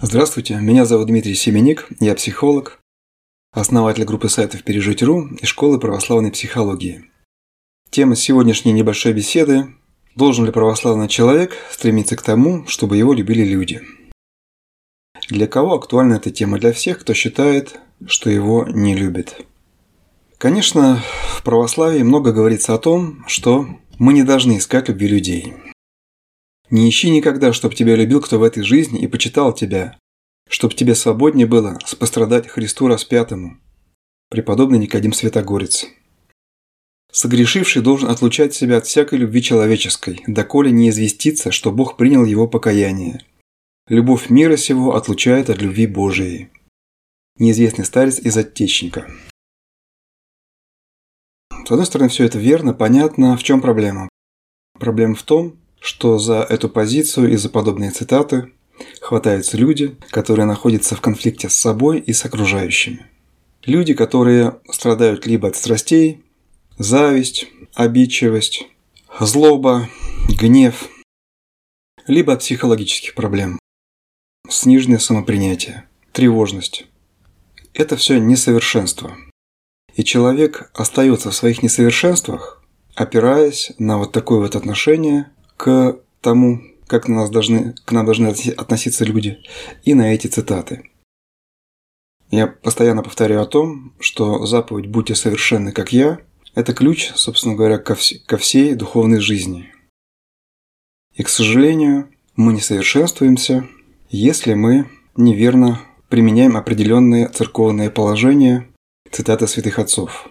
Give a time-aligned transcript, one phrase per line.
[0.00, 2.78] Здравствуйте, меня зовут Дмитрий Семеник, я психолог,
[3.50, 7.10] основатель группы сайтов «Пережить.ру» и школы православной психологии.
[7.90, 9.74] Тема сегодняшней небольшой беседы–
[10.14, 13.82] должен ли православный человек стремиться к тому, чтобы его любили люди?
[15.30, 16.60] Для кого актуальна эта тема?
[16.60, 19.44] Для всех, кто считает, что его не любят.
[20.38, 21.02] Конечно,
[21.36, 23.66] в православии много говорится о том, что
[23.98, 25.54] мы не должны искать любви людей–
[26.70, 29.98] не ищи никогда, чтоб тебя любил кто в этой жизни и почитал тебя,
[30.48, 33.58] чтоб тебе свободнее было спострадать Христу распятому.
[34.30, 35.86] Преподобный Никодим Святогорец.
[37.10, 42.46] Согрешивший должен отлучать себя от всякой любви человеческой, доколе не известится, что Бог принял его
[42.46, 43.24] покаяние.
[43.88, 46.50] Любовь мира сего отлучает от любви Божией.
[47.38, 49.10] Неизвестный старец из Оттечника.
[51.50, 53.36] С одной стороны, все это верно, понятно.
[53.36, 54.08] В чем проблема?
[54.78, 58.52] Проблема в том, что за эту позицию и за подобные цитаты
[59.00, 63.06] хватаются люди, которые находятся в конфликте с собой и с окружающими.
[63.64, 66.22] Люди, которые страдают либо от страстей,
[66.78, 68.66] зависть, обидчивость,
[69.20, 69.88] злоба,
[70.28, 70.88] гнев,
[72.06, 73.58] либо от психологических проблем,
[74.48, 76.86] сниженное самопринятие, тревожность.
[77.74, 79.16] Это все несовершенство.
[79.94, 82.62] И человек остается в своих несовершенствах,
[82.94, 88.28] опираясь на вот такое вот отношение к тому, как на нас должны, к нам должны
[88.28, 89.38] относиться люди,
[89.84, 90.90] и на эти цитаты.
[92.30, 96.20] Я постоянно повторяю о том, что заповедь «Будьте совершенны, как я»–
[96.54, 99.72] это ключ, собственно говоря, ко, вс- ко всей духовной жизни.
[101.14, 103.66] И, к сожалению, мы не совершенствуемся,
[104.10, 108.68] если мы неверно применяем определенные церковные положения,
[109.10, 110.28] цитаты святых отцов.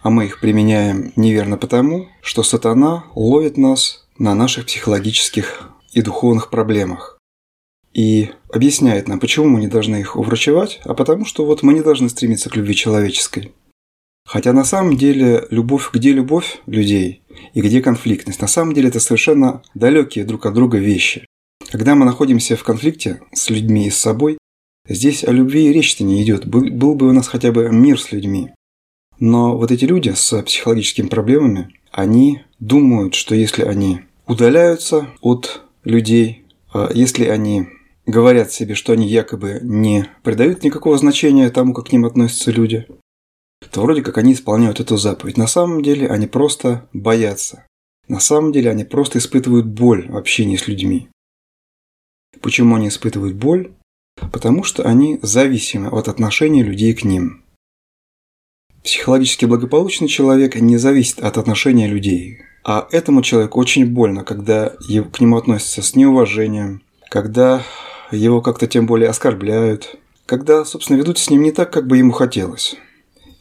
[0.00, 6.48] А мы их применяем неверно потому, что сатана ловит нас на наших психологических и духовных
[6.48, 7.18] проблемах.
[7.92, 11.82] И объясняет нам, почему мы не должны их уврачевать, а потому что вот мы не
[11.82, 13.52] должны стремиться к любви человеческой.
[14.24, 19.00] Хотя на самом деле любовь, где любовь людей и где конфликтность, на самом деле это
[19.00, 21.26] совершенно далекие друг от друга вещи.
[21.72, 24.38] Когда мы находимся в конфликте с людьми и с собой,
[24.88, 26.46] здесь о любви и речи-то не идет.
[26.46, 28.50] Был, был бы у нас хотя бы мир с людьми.
[29.18, 36.44] Но вот эти люди с психологическими проблемами, они думают, что если они удаляются от людей,
[36.72, 37.68] а если они
[38.06, 42.86] говорят себе, что они якобы не придают никакого значения тому, как к ним относятся люди,
[43.70, 45.36] то вроде как они исполняют эту заповедь.
[45.36, 47.64] На самом деле они просто боятся.
[48.08, 51.08] На самом деле они просто испытывают боль в общении с людьми.
[52.40, 53.72] Почему они испытывают боль?
[54.16, 57.44] Потому что они зависимы от отношения людей к ним.
[58.82, 62.42] Психологически благополучный человек не зависит от отношения людей.
[62.64, 67.62] А этому человеку очень больно, когда к нему относятся с неуважением, когда
[68.10, 69.96] его как-то тем более оскорбляют,
[70.26, 72.76] когда, собственно, ведут с ним не так, как бы ему хотелось.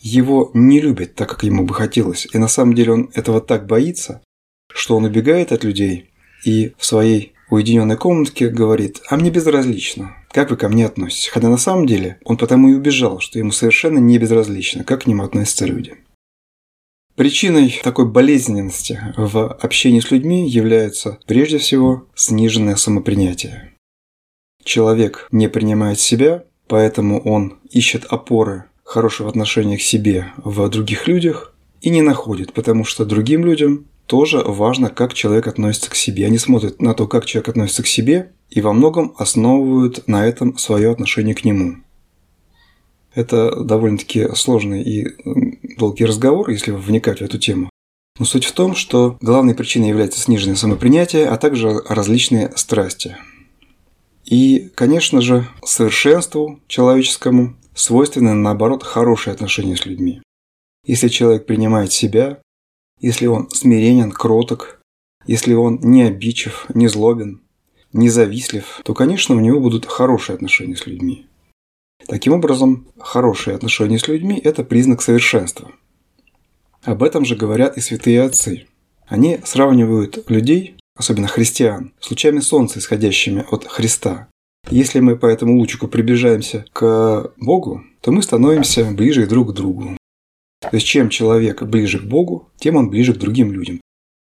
[0.00, 2.26] Его не любят так, как ему бы хотелось.
[2.32, 4.22] И на самом деле он этого так боится,
[4.72, 6.10] что он убегает от людей
[6.44, 11.48] и в своей уединенной комнатке говорит «А мне безразлично, как вы ко мне относитесь?» Хотя
[11.48, 15.24] на самом деле он потому и убежал, что ему совершенно не безразлично, как к нему
[15.24, 15.96] относятся люди.
[17.20, 23.74] Причиной такой болезненности в общении с людьми является прежде всего сниженное самопринятие.
[24.64, 31.52] Человек не принимает себя, поэтому он ищет опоры хорошего отношения к себе в других людях
[31.82, 36.24] и не находит, потому что другим людям тоже важно, как человек относится к себе.
[36.24, 40.56] Они смотрят на то, как человек относится к себе, и во многом основывают на этом
[40.56, 41.82] свое отношение к нему.
[43.14, 45.06] Это довольно-таки сложный и
[45.80, 47.70] долгий разговор, если вникать в эту тему.
[48.18, 53.16] Но суть в том, что главной причиной является сниженное самопринятие, а также различные страсти.
[54.24, 60.20] И, конечно же, совершенству человеческому свойственно, наоборот, хорошие отношения с людьми.
[60.84, 62.42] Если человек принимает себя,
[63.00, 64.80] если он смиренен, кроток,
[65.26, 67.42] если он не обидчив, не злобен,
[67.92, 71.26] не завистлив, то, конечно, у него будут хорошие отношения с людьми.
[72.06, 75.70] Таким образом, хорошие отношения с людьми– это признак совершенства.
[76.82, 78.66] Об этом же говорят и святые отцы.
[79.06, 84.28] Они сравнивают людей, особенно христиан, с лучами солнца, исходящими от Христа.
[84.70, 89.96] Если мы по этому лучику приближаемся к Богу, то мы становимся ближе друг к другу.
[90.60, 93.80] То есть чем человек ближе к Богу, тем он ближе к другим людям.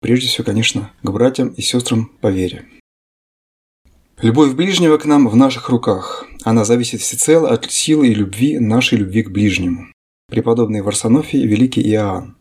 [0.00, 2.66] Прежде всего, конечно, к братьям и сестрам по вере.
[4.22, 6.24] Любовь ближнего к нам в наших руках.
[6.42, 9.88] Она зависит всецело от силы и любви нашей любви к ближнему.
[10.28, 12.34] Преподобный Варсонофий, великий Иоанн.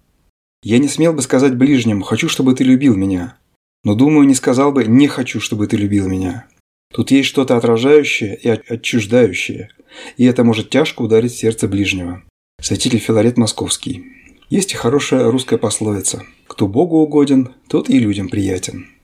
[0.64, 3.38] Я не смел бы сказать ближнему «хочу, чтобы ты любил меня»,
[3.84, 6.48] но, думаю, не сказал бы «не хочу, чтобы ты любил меня».
[6.94, 9.70] Тут есть что-то отражающее и отчуждающее,
[10.16, 12.24] и это может тяжко ударить сердце ближнего.
[12.62, 14.06] Святитель Филарет Московский.
[14.50, 18.95] Есть и хорошая русская пословица «Кто Богу угоден, тот и людям приятен».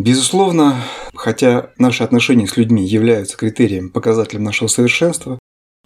[0.00, 0.82] Безусловно,
[1.14, 5.38] хотя наши отношения с людьми являются критерием, показателем нашего совершенства,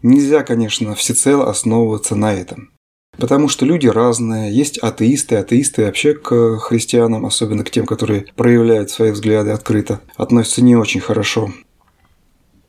[0.03, 2.71] нельзя, конечно, всецело основываться на этом.
[3.19, 8.89] Потому что люди разные, есть атеисты, атеисты вообще к христианам, особенно к тем, которые проявляют
[8.89, 11.53] свои взгляды открыто, относятся не очень хорошо.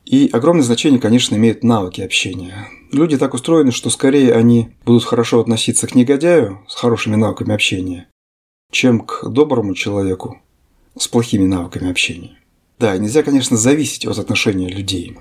[0.04, 2.70] И огромное значение, конечно, имеют навыки общения.
[2.92, 8.08] Люди так устроены, что скорее они будут хорошо относиться к негодяю с хорошими навыками общения,
[8.72, 10.42] чем к доброму человеку
[10.98, 12.38] с плохими навыками общения.
[12.80, 15.14] Да, нельзя, конечно, зависеть от отношения людей.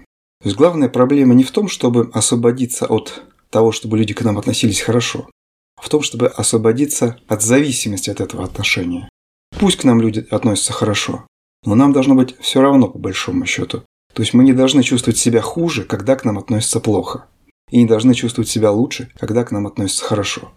[0.43, 4.37] То есть главная проблема не в том, чтобы освободиться от того, чтобы люди к нам
[4.39, 5.29] относились хорошо,
[5.77, 9.09] а в том, чтобы освободиться от зависимости от этого отношения.
[9.59, 11.27] Пусть к нам люди относятся хорошо,
[11.65, 13.85] но нам должно быть все равно по большому счету.
[14.13, 17.27] То есть мы не должны чувствовать себя хуже, когда к нам относятся плохо.
[17.71, 20.53] И не должны чувствовать себя лучше, когда к нам относятся хорошо.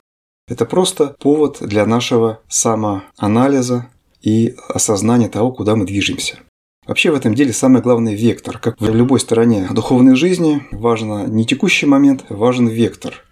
[0.47, 3.89] Это просто повод для нашего самоанализа
[4.27, 6.39] и осознания того, куда мы движемся.
[6.85, 8.59] Вообще в этом деле самый главный вектор.
[8.59, 13.23] Как в любой стороне духовной жизни, важно не текущий момент, важен вектор.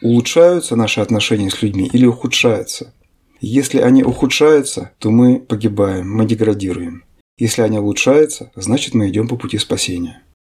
[0.00, 2.94] Улучшаются наши отношения с людьми или ухудшаются?
[3.40, 7.04] Если они ухудшаются, то мы погибаем, мы деградируем.
[7.36, 10.22] Если они улучшаются, значит мы идем по пути спасения.